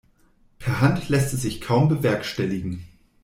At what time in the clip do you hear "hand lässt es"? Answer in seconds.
0.81-1.43